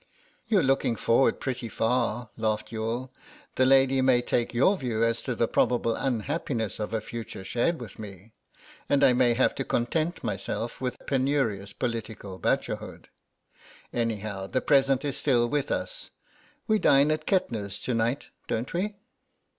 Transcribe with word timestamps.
"You're 0.47 0.63
looking 0.63 0.95
forward 0.95 1.39
pretty 1.39 1.69
far," 1.69 2.31
laughed 2.35 2.71
Youghal; 2.71 3.11
"the 3.53 3.67
lady 3.67 4.01
may 4.01 4.23
take 4.23 4.51
your 4.51 4.75
view 4.75 5.03
as 5.03 5.21
to 5.21 5.35
the 5.35 5.47
probable 5.47 5.93
unhappiness 5.93 6.79
of 6.79 6.91
a 6.91 7.01
future 7.01 7.43
shared 7.43 7.79
with 7.79 7.99
me, 7.99 8.33
and 8.89 9.03
I 9.03 9.13
may 9.13 9.35
have 9.35 9.53
to 9.53 9.63
content 9.63 10.23
myself 10.23 10.81
with 10.81 10.97
penurious 11.05 11.71
political 11.71 12.39
bachelorhood. 12.39 13.09
Anyhow, 13.93 14.47
the 14.47 14.59
present 14.59 15.05
is 15.05 15.17
still 15.17 15.47
with 15.47 15.69
us. 15.69 16.09
We 16.65 16.79
dine 16.79 17.11
at 17.11 17.27
Kettner's 17.27 17.77
to 17.81 17.93
night, 17.93 18.29
don't 18.47 18.73
we?" 18.73 18.95